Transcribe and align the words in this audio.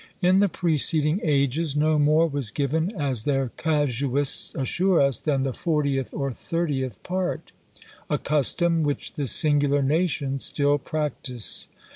In 0.19 0.39
the 0.39 0.49
preceding 0.49 1.19
ages 1.23 1.75
no 1.75 1.99
more 1.99 2.25
was 2.27 2.49
given, 2.49 2.91
as 2.99 3.21
their 3.23 3.51
casuists 3.55 4.55
assure 4.55 4.99
us, 4.99 5.19
than 5.19 5.43
the 5.43 5.53
fortieth 5.53 6.11
or 6.11 6.33
thirtieth 6.33 7.03
part; 7.03 7.51
a 8.09 8.17
custom 8.17 8.81
which 8.81 9.13
this 9.13 9.31
singular 9.31 9.83
nation 9.83 10.39
still 10.39 10.79
practise. 10.79 11.67